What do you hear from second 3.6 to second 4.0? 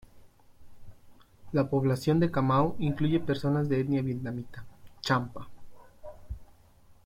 de